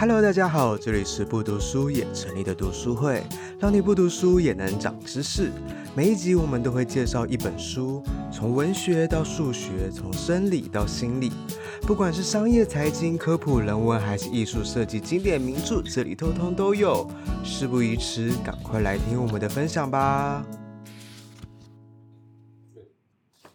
[0.00, 3.20] Hello，大家好，这里是不读书也成立的读书会，
[3.58, 5.50] 让你不读书也能长知识。
[5.92, 8.00] 每一集我们都会介绍一本书，
[8.32, 11.32] 从文学到数学，从生理到心理，
[11.82, 17.04] 不管是商业、财经、科普、人文，还是艺术设计、经典名著，这里通通都有。
[17.42, 20.46] 事不宜迟，赶快来听我们的分享吧。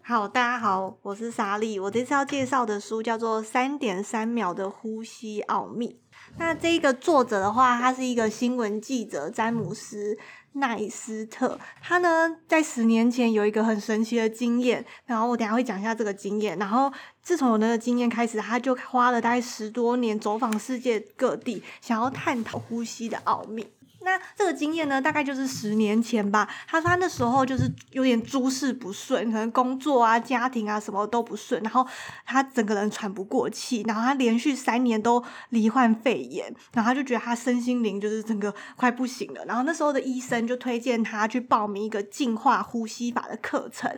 [0.06, 1.80] 好，大家好，我是莎莉。
[1.80, 5.88] 我这次要介绍的书叫做《三点三秒的呼吸奥秘》。
[6.38, 10.18] 那这个作者的话，他是一个新闻记者詹姆斯
[10.52, 11.58] 奈斯特。
[11.82, 16.60] 他呢，在十年前有一个很神奇的经验，然后我等下会讲一下这个经验。
[16.60, 23.66] 然后自从有那个经验开始，他就花了大概十多年走访世界各地，想要探讨呼吸的奥秘。
[24.04, 26.48] 那这个经验呢，大概就是十年前吧。
[26.68, 31.86] 他说他那时候就是有点诸事不顺，可能工作啊、家庭啊什么都不顺，然后
[32.26, 39.46] 他整个人喘不过气，然后他连续三年都罹患肺炎，然后他就觉得他身心灵就是整个快不行了。
[39.46, 43.90] 然后那时候的医生就推荐他去报名一个净化呼吸法的课程。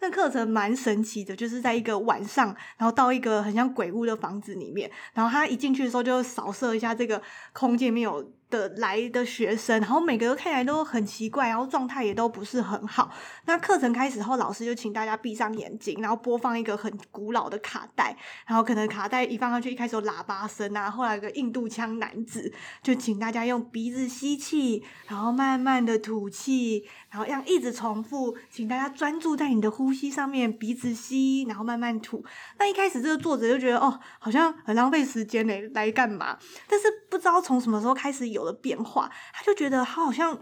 [0.00, 7.20] 那课程蛮神奇的，就是在一个晚上，然后到一个很像鬼屋的房子里面，然后他一进去的时候就扫射一下这个
[7.52, 8.30] 空间，没有。
[8.50, 13.10] 的来的学生，然后每个都看起来都很奇怪，然后状态也都不是很好。
[13.46, 32.24] 那课程开始后，老师就请大家闭上眼睛，然后播放一个很古老的卡带，然后可能卡带一放上去，一开始有喇叭声啊，后来有个印度腔男子就请大家用鼻子吸气，然后慢慢的吐气，然后这样一直重复，请大家专注在你的呼吸上面，鼻子吸，然后慢慢吐。
[32.58, 36.38] 那一开始这个作者就觉得哦，好像很浪费时间嘞，来干嘛？
[36.68, 38.43] 但是不知道从什么时候开始有。
[38.44, 40.38] 的变化，他就觉得他好像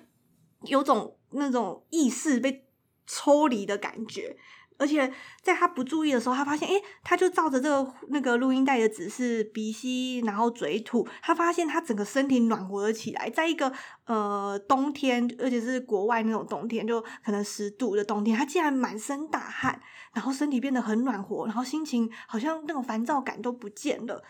[0.63, 2.67] 有种那种意识被
[3.07, 4.37] 抽离的感觉，
[4.79, 13.73] 而且在他不注意的时候，他发现，诶，他就照着这个那个录音带的指示鼻吸，然后嘴吐，他发现他整个身体暖和了起来，在一个
[14.07, 19.81] 呃冬天，而且是国外那种冬天，就可能十度的冬天，他竟然满身大汗，
[20.15, 24.23] 然后身体变得很暖和，然后心情好像那种烦躁感都不见了。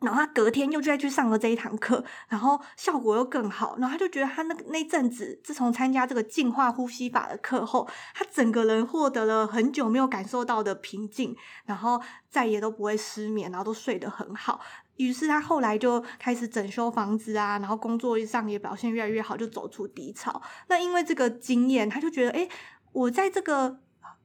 [0.00, 3.76] 然后他隔天又再去上了这一堂课，然后效果又更好。
[3.78, 12.00] 然后他就觉得他那那阵子，自从参加这个净化呼吸法的课后，他整个人获得了很久没有感受到的平静，然后
[12.30, 14.60] 再也都不会失眠，然后都睡得很好。
[14.96, 20.40] 于是他后来就开始整修房子啊，然后工作上也表现越来越好，就走出低潮。
[20.68, 22.48] 那因为这个经验，他就觉得，诶，
[22.92, 23.80] 我在这个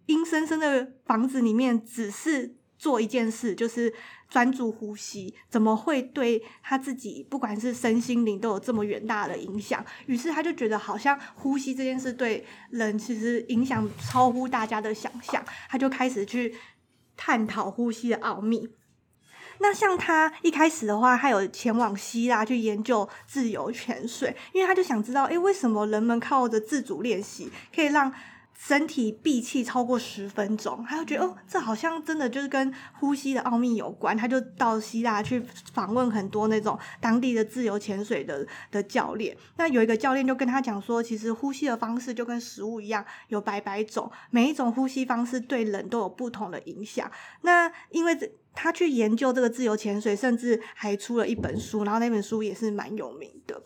[0.06, 2.56] 阴森森的房子里面，只是。
[2.85, 3.91] 做一件事就是
[4.29, 9.84] 专注呼吸，怎么会对他自己不管是身心灵都有这么远大的影响？
[10.06, 16.53] 于是他就觉得好像呼吸这件事对人其实影响超乎大家的想象，他就开始去
[17.18, 18.69] 探讨呼吸的奥秘。
[19.57, 28.13] 那像他一开始的话，他有前往希腊去研究自由潜水，因为他就想知道，诶，为什么人们靠着自主练习可以让
[28.57, 34.16] 身体闭气超过十分钟，他就觉得哦，这好像真的就是跟呼吸的奥秘有关。
[34.17, 35.43] 他就到希腊去
[35.73, 39.35] 访问很多那种当地的自由潜水的的教练。
[39.57, 47.11] 那有一个教练就跟他讲说，其实呼吸的方式就跟食物一样，有百百种，每一种呼吸方式对人都有不同的影响。
[47.41, 53.61] 那因为这他去研究这个自由潜水，甚至还出了一本书，然后那本书也是蛮有名的。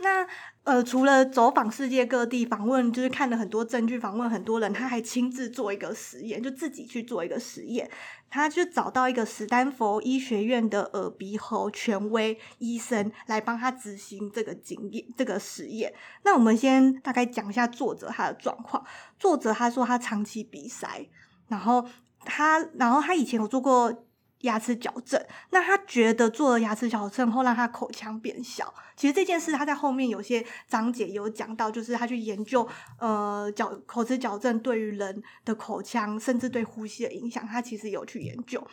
[0.00, 0.26] 那。
[0.64, 7.90] 呃，除了走访世界各地访问，就是看了很多证据，访问很多人，他还亲自做一个实验，就自己去做一个实验。
[8.28, 15.90] 他就找到一个史丹佛医学院的耳鼻喉权威医生来帮他执行这个经验，这个实验。
[16.22, 18.84] 那我们先大概讲一下作者他的状况。
[19.18, 21.08] 作者他说他长期鼻塞，
[21.46, 21.82] 然后
[22.26, 24.04] 他，然后他以前有做过。
[24.42, 28.72] 牙齿矫正，那他觉得做了牙齿矫正后让他口腔变小。
[28.96, 32.66] 其实这件事他在后面有些章节有讲到，就是他去研究
[32.98, 38.64] 呃矫口齿矫正对于人的口腔甚至对呼吸的影响，他其实有去研究。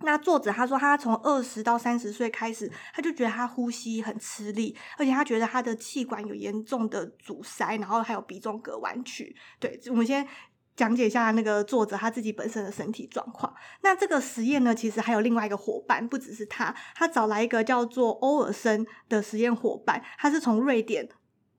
[0.00, 9.34] 那作者他说他从二十到三十岁开始，他就觉得他呼吸很吃力，而且他觉得他的气管有严重的阻塞，然后还有鼻中隔弯曲。
[9.58, 10.26] 对，我们先。
[10.76, 13.54] 讲解一下那个作者他自己本身的身体状况。
[13.82, 21.08] 那这个实验呢，其实还有另外一个伙伴，不只是他，他找来一个叫做欧尔森的实验伙伴，他是从瑞典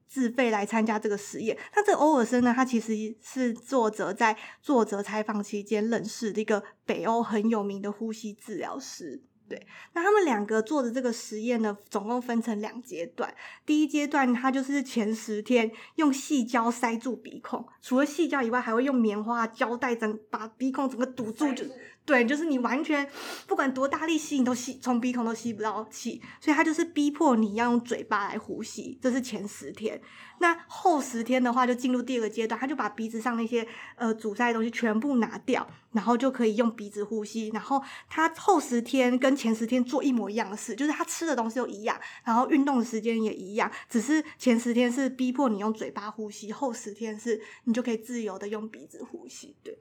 [0.07, 1.57] 自费来参加这个实验。
[1.75, 9.23] 那这个欧尔森呢，他其实是作者在作者采访期间认识的一个北欧很有名的呼吸治疗师。
[9.47, 13.33] 对，那他们两个做的这个实验呢，总共分成两阶段。
[13.65, 21.63] 第一阶段，他就是前十天用细胶塞住鼻孔，除了细胶以外，还会用棉花胶带整把鼻孔整个堵住，就
[22.05, 23.09] 对，就是你完全
[23.47, 28.97] 不管多大力吸，你都吸从鼻孔都吸不到气，所以他就是逼迫你要用嘴巴来呼吸。
[29.01, 29.99] 这是前十天。
[30.39, 37.49] 那后十天的话，就进入第二个阶段，他就把鼻子上那些呃阻塞的东西全部拿掉，然后就可以用鼻子呼吸。
[37.53, 49.79] 然后他后十天跟前十天做一模一样的事，就是他吃的东西都一样，然后运动的时间也一样，只是前十天是逼迫你用嘴巴呼吸，后十天是你就可以自由的用鼻子呼吸，对。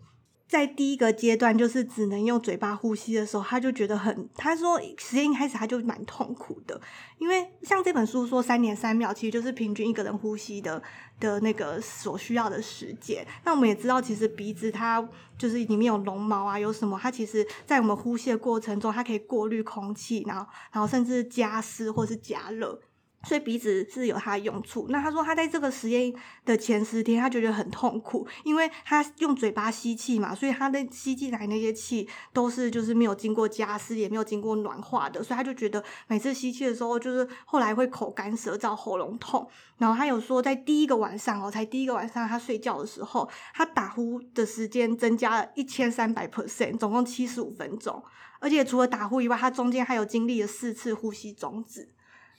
[0.54, 6.80] 在第一个阶段，就是只能用嘴巴呼吸的时候，他就觉得很，他说实验一开始他就蛮痛苦的，
[7.18, 10.80] 因为像这本书说三点三秒，其实就是平均一个人呼吸的
[11.18, 13.26] 的那个所需要的时间。
[13.44, 15.04] 那我们也知道，其实鼻子它
[15.36, 22.80] 就是里面有绒毛啊，有什么，它其实在我们呼吸的过程中，它可以过滤空气，然后然后甚至加湿或是加热。
[23.24, 24.86] 所以鼻子是有它的用处。
[24.90, 26.12] 那他说他在这个实验
[26.44, 39.48] 的前十天，他觉得很痛苦，因为他用嘴巴吸气嘛，所以他的吸进来那些气都是就是没有经过加湿，也没有经过暖化的，所以他就觉得每次吸气的时候，就是后来会口干舌燥、喉咙痛。
[39.78, 48.02] 然后他有说，在第一个晚上哦，才第一个晚上他睡觉的时候，他打呼的时间增加了一千三百 percent，总共七十五分钟。
[48.38, 51.88] 而且除了打呼以外，他中间还有经历了四次呼吸终止。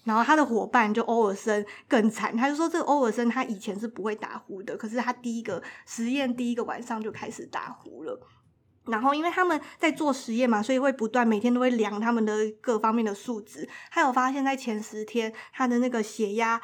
[0.05, 8.17] 然后他的伙伴就欧尔森更惨，他就说这个欧尔森他以前是不会打呼的，可是他第一个实验第一个晚上就开始打呼了。
[8.85, 13.67] 然后因为他们在做实验嘛，所以会不断每天都会量他们的各方面的数值。
[13.89, 16.61] 他有发现，在前十天他的那个血压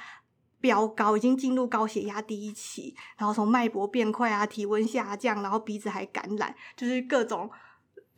[0.59, 7.49] 飙高，已经进入高血压第一期，然后从脉搏变快啊，体温下降，然后鼻子还感染，就是各种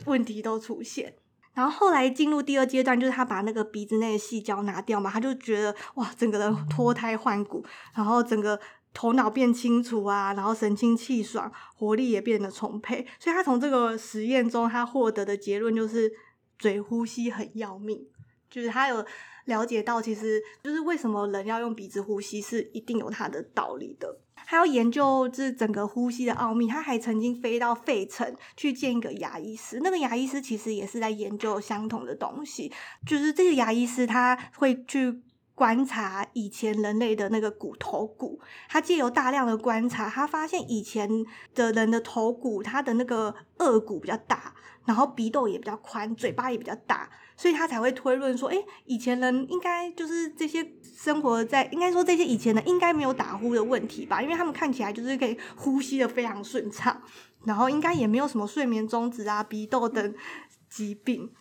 [0.03, 1.15] 问题都出现。
[1.53, 7.63] 然后后来进入第二阶段，就是他把那个鼻子内的细胶拿掉嘛，他就觉得哇，整个人脱胎换骨，
[7.95, 8.59] 然后整个
[8.93, 13.05] 头脑变清楚啊，然后神清气爽，活力也变得充沛。
[13.19, 16.11] 所以他从这个实验中，他获得的结论就是
[16.57, 18.03] 嘴呼吸很要命，
[18.49, 19.05] 就是他有
[19.45, 24.22] 了解到，其实就是为什么人要用鼻子呼吸，是一定有它的道理的。
[24.45, 29.79] 他要研究这整个呼吸的奥秘，他还曾经飞到费城去见一个牙医师。
[29.83, 32.71] 那个牙医师其实也是在研究相同的东西，
[33.05, 35.21] 就是这个牙医师他会去
[35.55, 38.39] 观察以前人类的那个骨头骨。
[38.69, 41.09] 他借由大量的观察，他发现以前
[41.53, 44.53] 的人的头骨，他的那个颚骨比较大，
[44.85, 47.09] 然后鼻窦也比较宽，嘴巴也比较大。
[47.35, 57.01] 所以他才会推论说，诶，以前人应该就是这些生活在，应该说这些以前人应该没有打呼的问题吧，因为他们看起来就是可以呼吸的非常顺畅，
[57.43, 60.13] 然后应该也没有什么睡眠中止啊、鼻窦等
[60.69, 61.31] 疾病。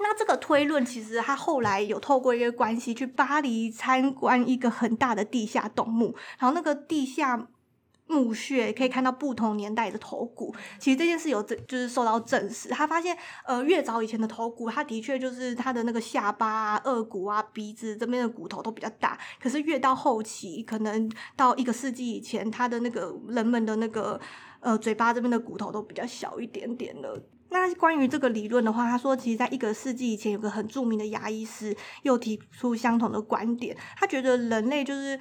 [0.00, 7.48] 那这个推论其实他后来有透过一个关系去巴黎参观一个很大的地下洞墓，然后那个地下。
[8.12, 12.68] 墓穴可以看到不同年代的头骨，其实这件事有证，就是受到证实。
[12.68, 13.16] 他发现，
[13.46, 19.16] 呃，越早以前的头骨，他的确就是他的那个下巴啊、顎骨啊、鼻子这边的骨头都比较大。
[19.40, 24.20] 可是越到后期，可能到一个世纪以前，他的那个人们的那个
[24.58, 27.22] 呃嘴巴这边的骨头都比较小一点点了。
[27.50, 35.20] 那关于这个理论的话，他说，其实在一个世纪以前，有个很著名的牙医师又提出相同的观点，他觉得人类就是。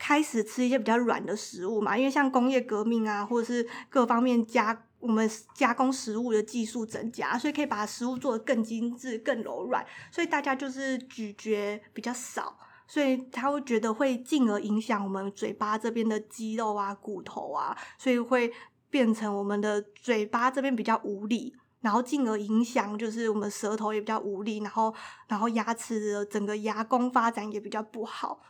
[0.00, 18.52] 开始吃一些比较软的食物嘛，因为像工业革命啊，或者是各方面加我们加工食物的技术增加，所以可以把食物做得更精致、更柔软，所以大家就是咀嚼比较少，所以他会觉得会进而影响我们嘴巴这边的肌肉啊、骨头啊，所以会
[18.90, 24.94] 变成我们的嘴巴这边比较无力，然后进而影响就是我们舌头也比较无力，然后
[25.28, 28.40] 然后牙齿的整个牙弓发展也比较不好。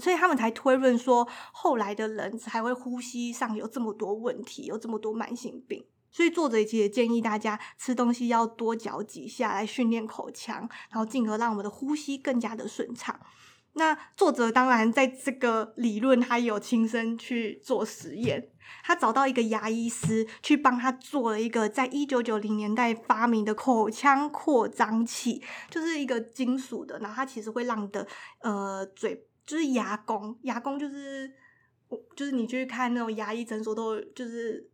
[0.00, 5.86] 所以他们才推论说，后来的人才会呼吸上有这么多问题，有这么多慢性病。
[6.10, 13.20] 所以作者其实也建议大家吃东西要多嚼几下来训练口腔，然后进而让我们的呼吸更加的顺畅。
[13.74, 18.48] 那作者当然在这个理论，他有亲身去做实验，
[18.82, 28.06] 他找到一个牙医师去帮他做了一个在一九九零年代发明的口腔扩张器，就是一个金属的，然后它其实会让你的
[28.40, 29.26] 呃嘴。
[29.46, 31.30] 就是牙弓，牙弓就是，
[32.16, 34.68] 就是你去看那种牙医诊所，都就是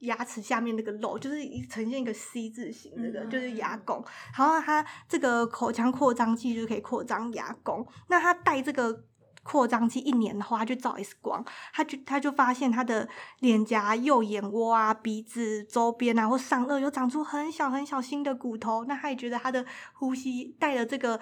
[0.00, 1.36] 牙齿下面那个肉，就是
[1.70, 4.04] 呈现一个 C 字形，那个就是牙弓。
[4.36, 7.86] 然后它这个口腔扩张器就可以扩张牙弓。
[8.08, 9.04] 那它戴这个
[9.46, 18.84] 扩张器一年的话，他去照 X 光，他就他就发现他的脸颊、右眼窝啊、鼻子周边啊或上颚有长出很小很小新的骨头。
[18.86, 21.20] 那他也觉得他的呼吸带了这个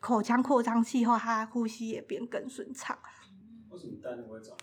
[0.00, 2.98] 口腔扩张器后，他呼吸也变更顺畅。
[3.70, 4.56] 为什么戴那个会长？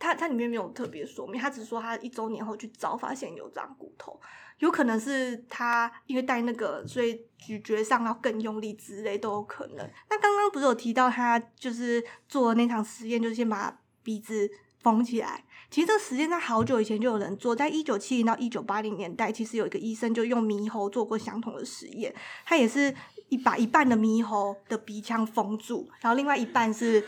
[0.00, 4.18] 他他里面没有特别说明，他只说他一周年后去找，发现有长骨头，
[4.58, 9.76] 有可能是他因为戴那个，所以咀嚼上要更用力之类都有可能。
[10.08, 14.50] 那刚刚不是有提到他就是做那场实验，就是先把鼻子
[14.82, 15.44] 封起来。
[15.70, 22.12] 其实这个实验在好久以前就有人做，在一九七零到一九八零年代，其实有一个医生就用猕猴做过相同的实验，
[22.44, 22.92] 他也是
[23.28, 27.04] 一把一半的猕猴的鼻腔封住，然后另外一半是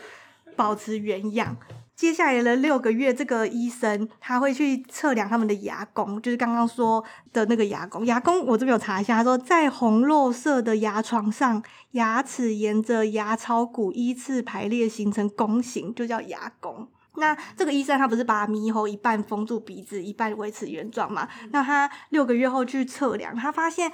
[0.55, 1.57] 保持原样。
[1.95, 8.05] 接下来的六个月，这个医生他会去测量他们的牙弓，就是刚刚说的那个牙弓。
[8.05, 16.87] 牙弓我这边有查一下，他说在红肉色的牙床上，牙齿沿着牙槽骨依次排列形成弓形，就叫牙弓。
[17.15, 21.29] 那这个医生他不是把猕猴一半封住鼻子，一半维持原状嘛？
[21.51, 23.91] 那他六个月后去测量，他发现。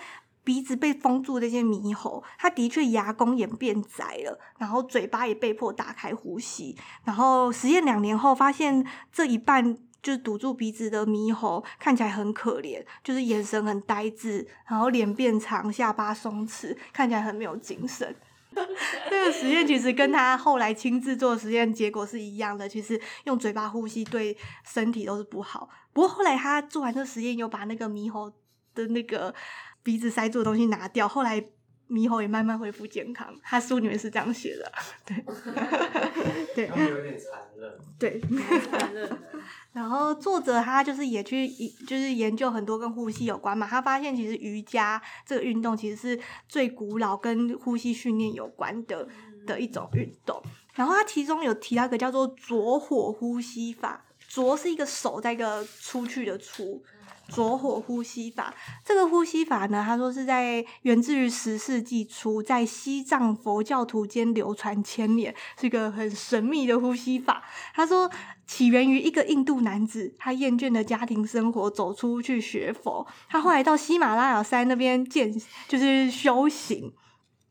[0.50, 6.76] 鼻子被封住的这些猕猴，它的确牙弓也变窄了，然后嘴巴也被迫打开呼吸。
[7.04, 18.16] 然后实验两年后，发现这一半就是堵住鼻子的猕猴看起来很可怜，就是眼神很呆滞，然后脸变长，下巴松弛，看起来很没有精神。
[19.08, 25.70] 这个实验其实跟他后来亲自做实验结果是一样的，其实用嘴巴呼吸对身体都是不好。
[25.94, 28.34] 不过后来他做完这个实验，又把那个猕猴
[28.74, 29.32] 的那个。
[29.84, 31.44] 鼻子塞住的东西拿掉，后来
[31.90, 33.34] 猕猴也慢慢恢复健康。
[33.44, 34.72] 他书里面是这样写的，
[35.06, 35.26] 对，
[36.56, 38.22] 对，有点残忍，对，
[38.70, 39.10] 残忍。
[39.74, 41.48] 然后作者他就是也去
[41.88, 49.08] 就是研究很多跟呼吸有关嘛，他发现其实瑜伽这个运动其实是最古老跟呼吸训练有关的
[49.46, 50.42] 的一种运动。
[50.74, 56.84] 然后他其中有提到一个叫做拙火呼吸法，拙是一个手在一个出去的出。
[57.30, 67.44] 着火呼吸法，这个呼吸法呢，他说是在源自于十世纪初，在西藏佛教徒间流传千年，是一个很神秘的呼吸法。
[67.74, 68.10] 他说
[68.46, 73.06] 起源于一个印度男子，他厌倦的家庭生活，走出去学佛。
[73.30, 75.32] 他后来到喜马拉雅山那边建，
[75.68, 76.92] 就是修行，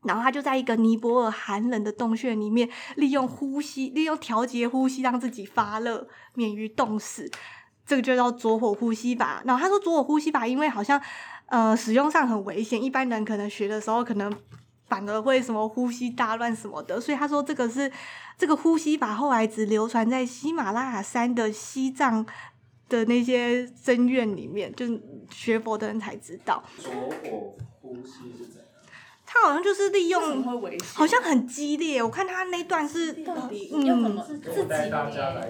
[0.03, 7.31] 然后他就在一个尼泊尔寒冷的洞穴里面，利用呼吸，利用调节呼吸，让自己发热，免于冻死。
[7.89, 9.41] 这个就叫左火呼吸法。
[9.45, 11.01] 然后他说，左火呼吸法因为好像
[11.47, 14.31] 呃使用上很危险，一般人可能学的时候可能
[14.87, 17.91] 反而会什么呼吸大乱什么的，所以他说这个是
[18.37, 22.23] 这个呼吸法后来只流传在喜马拉雅山的西藏
[22.87, 26.63] 的那些僧院里面，就是学佛的人才知道。
[26.77, 28.68] 左火呼吸是怎样？
[29.31, 30.43] 他好像就是利用，
[30.95, 32.01] 好像很激烈。
[32.01, 33.11] 我看他那段是，
[33.71, 34.17] 嗯，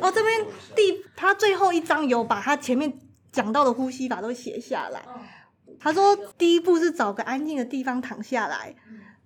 [0.02, 0.46] 哦，这边
[0.76, 2.92] 第他最后一章有把他前面
[3.32, 5.02] 讲到的呼吸法都写下来。
[5.80, 8.76] 他说第一步是找个安静的地方躺下来，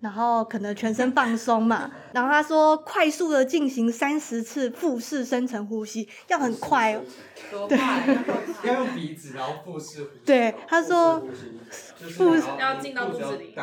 [0.02, 1.90] 然后可能全身放松嘛。
[2.14, 7.02] 然后他说快速的进行三十次腹式深层呼吸，要很快，
[7.68, 7.76] 对，
[8.70, 10.22] 要用鼻子然后腹式呼吸。
[10.24, 11.24] 对，他说
[12.16, 13.56] 腹要进到肚子里。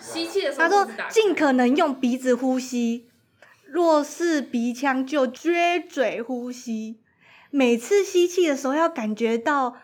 [0.00, 3.08] 吸气的时候，他说尽可能用鼻子呼吸，
[3.66, 7.00] 若是鼻腔就撅嘴呼吸。
[7.50, 9.76] 每次吸气的时候要感觉到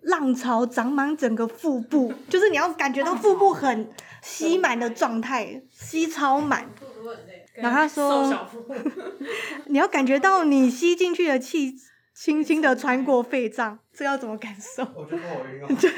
[0.00, 3.88] 浪潮长满整个腹部， 就是你要感觉到腹部很
[4.22, 6.68] 吸满的状态，吸超满。
[7.54, 8.32] 然后他说
[9.66, 11.76] 你要感觉到你吸进去的气。
[12.14, 14.82] 轻轻的穿过肺脏，这要怎么感受？
[14.94, 15.66] 我觉得好晕。
[15.80, 15.90] 对，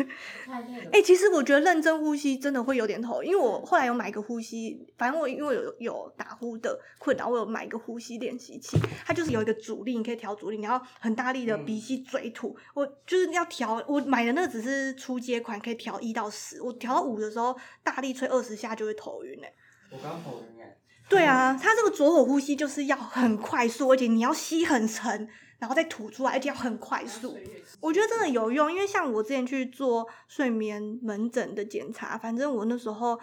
[0.87, 19.53] 哎、欸，其实我觉得认真呼吸真的会有点头，因为我后来有买一个呼吸，反正我因为有有打呼的困扰，我有买一个呼吸练习器，它就是有一个阻力，你可以调阻力，你要很大力的鼻吸嘴吐，嗯、我就是要调，我买的那个只是初阶款，可以调一到十，我调到五的时候，大力吹二十下就会头晕哎。
[19.91, 20.77] 我刚头晕哎。
[21.07, 25.29] 对啊，它这个左火呼吸就是要很快速，而且你要吸很沉。
[25.59, 27.39] 然后再吐出来，而且要很快速。
[27.81, 33.19] 我觉得真的有用，因为像我之前去做睡眠门诊的检查，反正我那时候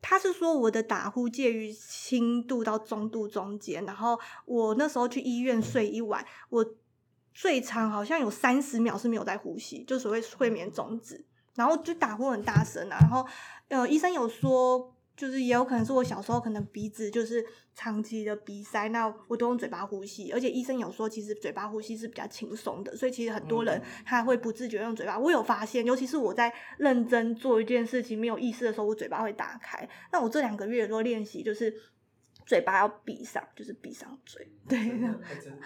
[0.00, 3.84] 他是说我的打呼介于轻度到中度中间。
[3.86, 6.66] 然后我那时候去医院睡一晚，我
[7.32, 12.98] 最长好像有三十秒是没有在呼吸，就所谓睡眠中止，然后就打呼很大声啊。
[13.00, 13.26] 然后
[13.68, 14.91] 呃，医生有说。
[15.16, 25.18] 就是也有可能是我小时候可能鼻子就是长期的鼻塞，那我都用嘴巴呼吸，而且医生有说其实嘴巴呼吸是比较轻松的，所以其实很多人他会不自觉用嘴巴。
[25.18, 29.88] 我有发现，尤其是我在认真做一件事情没有意识的时候，我嘴巴会打开。
[30.10, 31.74] 那我这两个月都练习，就是
[32.44, 34.46] 嘴巴要闭上，就是闭上嘴。
[34.68, 34.78] 对，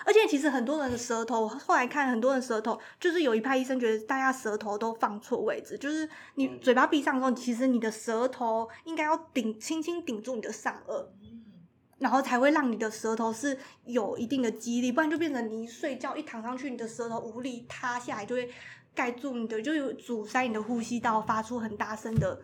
[0.04, 11.06] 而且其实很多人的舌头，后来看很多人舌头，就是有一派医生觉得大家舌头都放错位置，就是你嘴巴闭上的时候，其实你的舌头应该要顶，轻轻顶住你的上颚，
[11.98, 18.50] 然后才会让你的舌头是有一定的肌力，不然就变成你一睡觉一躺上去，你的舌头无力塌下来，就会
[18.94, 22.40] 盖住你的，就有阻塞你的呼吸道，发出很大声的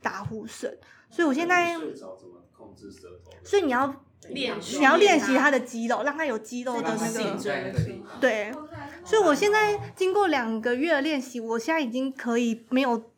[0.00, 0.72] 打呼声。
[1.10, 1.76] 所以我现在。
[3.44, 3.86] 所以你要
[4.28, 7.36] 练，你要练习他的肌肉，让他有肌肉的那个。
[8.20, 8.52] 对，
[9.04, 13.10] 所以我现在经过两个月的练习，我现在已经可以没有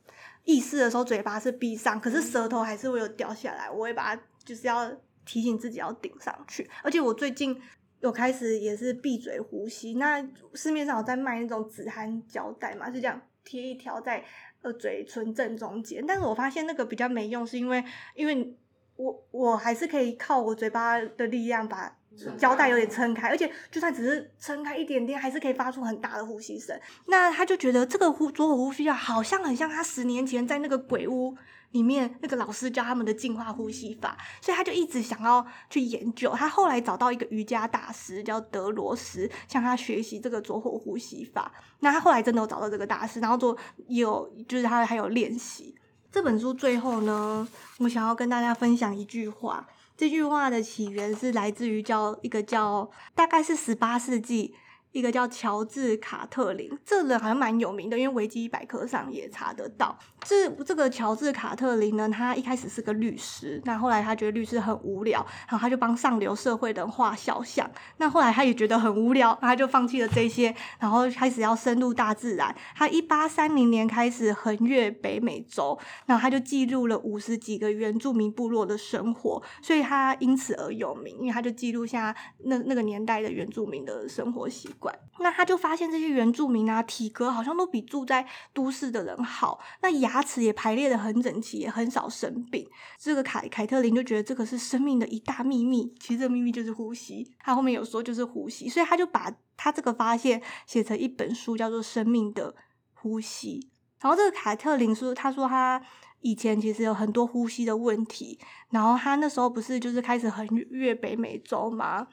[0.45, 3.71] 意识的时候，嘴巴是闭上，可是舌头还是会有掉下来。
[3.71, 4.91] 我会把它，就是要
[5.27, 6.69] 提醒自己要顶上去。
[6.83, 7.61] 而且我最近
[8.01, 9.95] 有开始也是闭嘴呼吸。
[9.95, 14.25] 那市面上有在卖那种止鼾胶带嘛，是这样贴一条在
[14.63, 16.03] 呃嘴唇正中间。
[16.07, 17.85] 但是我发现那个比较没用，是因为
[18.15, 18.57] 因为。
[18.97, 21.97] 我我还是可以靠我嘴巴的力量把
[22.39, 26.79] 胶带有点撑开，而且就算只是撑开一点点，还是可以发出很大的呼吸声。
[27.07, 31.37] 那他就觉得这个呼左口呼吸啊，好像很像他十年前在那个鬼屋
[31.73, 36.31] 里面那个老师教他们的净化呼吸法，所以他就一直想要去研究。
[36.31, 41.53] 他后来找到一个瑜伽大师叫德罗斯，向他学习这个左口呼吸法。
[41.81, 43.57] 那他后来真的有找到这个大师，然后做
[43.89, 45.75] 有就是他还有练习。
[46.15, 49.67] 这本书最后呢，我想要跟大家分享一句话。
[49.97, 54.55] 这句话的起源是来自于叫一个叫，大概是十八世纪。
[54.95, 59.99] 一个叫乔治·卡特林，这人好像蛮有名的，因为维基百科上也查得到。
[60.23, 67.69] 这这个乔治·卡特林呢，他一开始是个律师，那后来他觉得律师很无聊，然后他就帮上流社会的人画肖像。
[67.97, 72.55] 那后来他也觉得很无聊，他就放弃了这些，然后开始要深入大自然。
[72.77, 84.84] 他一八三零年开始横越北美洲，然后他就记录了五十几个原住民部落的生活，所以他因此而有名，因为他就记录下那那个年代的原住民的生活习惯。
[85.21, 92.69] 那他就发现这些原住民啊，体格好像都比住在都市的人好，那牙齿也排列得很整齐，也很少生病。
[92.99, 97.33] 这个凯凯特林就觉得这个是生命的一大秘密，其实这个秘密就是呼吸。
[97.39, 102.55] 他后面有说就是呼吸，所以他就把他这个发现写成一本书，叫做《生命的
[102.95, 103.61] 呼吸》。
[104.01, 105.81] 然后这个凯特林说，他说他
[106.21, 108.39] 以前其实有很多呼吸的问题，
[108.71, 112.07] 然后他那时候不是就是开始横越北美洲吗？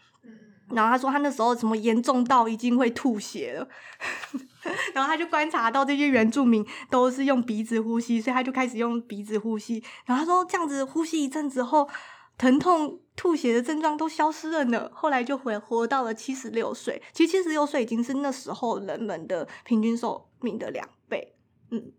[0.73, 3.67] 然后他说他那时候什么严重到已经会吐血了，
[4.93, 9.83] 然后他就观察到这些原住民都是用鼻子呼吸，所以他就开始用鼻子呼吸。
[10.05, 11.89] 然后他说这样子呼吸一阵子后，
[12.37, 14.89] 疼痛、吐血的症状都消失了呢。
[14.93, 21.35] 后来就活活到了七十六岁，其实七十六岁已经是那时候人们的平均寿命的两倍。
[21.69, 21.91] 嗯。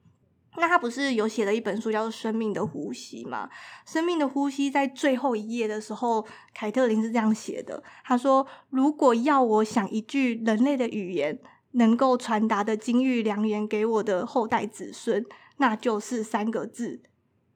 [0.56, 3.48] 那他不是有写了一本书叫做《生命的呼吸》吗？
[3.90, 11.38] 《生命的呼吸》在最后一页的时候，凯特琳是这样写的：他说，如果要我想一句人类的语言，
[11.72, 15.24] 能够传达的金玉良言给我的后代子孙，
[15.56, 17.00] 那就是三个字：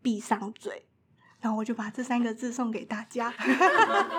[0.01, 0.87] 闭上嘴。
[1.41, 3.33] 然后我就把这三个字送给大家：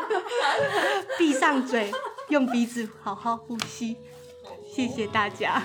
[1.18, 1.92] 闭上嘴，
[2.30, 3.98] 用鼻子好好呼吸。
[4.72, 5.63] 谢谢大家。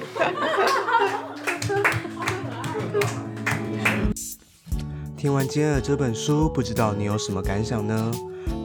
[5.16, 8.10] 听完今天的这本书，不知道你有什么感想呢？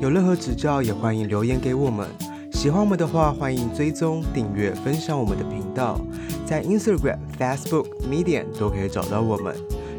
[0.02, 2.08] 有任何指教，也欢迎留言给我们。
[2.52, 6.02] 喜欢我们的话，欢迎追踪、订阅、分享我们的频道，
[6.48, 9.56] 在 Instagram、Facebook、Medium 都可以找到我们。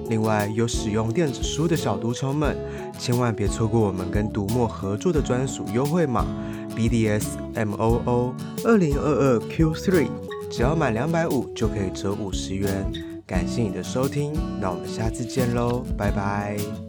[0.09, 2.57] 另外，有使用电子书的小读虫们，
[2.99, 6.27] 千万别错过我们跟读墨合作的专属优惠码
[6.75, 8.33] BDSMOO
[8.65, 10.09] 二零二二 Q3，
[10.51, 12.91] 只要满两百五就可以折五十元。
[13.29, 16.88] 感谢你的收听，那我们下次见喽，拜拜。